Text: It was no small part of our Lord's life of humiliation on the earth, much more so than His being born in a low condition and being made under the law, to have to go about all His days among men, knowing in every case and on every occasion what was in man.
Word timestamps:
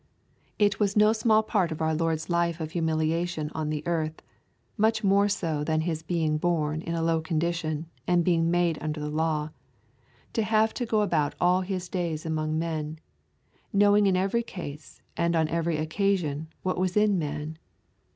It 0.57 0.79
was 0.79 0.97
no 0.97 1.13
small 1.13 1.43
part 1.43 1.71
of 1.71 1.79
our 1.79 1.93
Lord's 1.93 2.27
life 2.27 2.59
of 2.59 2.71
humiliation 2.71 3.51
on 3.53 3.69
the 3.69 3.85
earth, 3.85 4.23
much 4.75 5.03
more 5.03 5.29
so 5.29 5.63
than 5.63 5.81
His 5.81 6.01
being 6.01 6.39
born 6.39 6.81
in 6.81 6.95
a 6.95 7.03
low 7.03 7.21
condition 7.21 7.85
and 8.07 8.23
being 8.23 8.49
made 8.49 8.79
under 8.81 8.99
the 8.99 9.11
law, 9.11 9.51
to 10.33 10.41
have 10.41 10.73
to 10.73 10.87
go 10.87 11.01
about 11.01 11.35
all 11.39 11.61
His 11.61 11.87
days 11.87 12.25
among 12.25 12.57
men, 12.57 12.97
knowing 13.71 14.07
in 14.07 14.17
every 14.17 14.41
case 14.41 15.03
and 15.15 15.35
on 15.35 15.47
every 15.49 15.77
occasion 15.77 16.47
what 16.63 16.79
was 16.79 16.97
in 16.97 17.19
man. 17.19 17.59